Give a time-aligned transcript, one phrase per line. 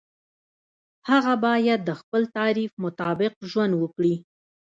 [1.09, 4.15] هغه باید د خپل تعریف مطابق ژوند وکړي.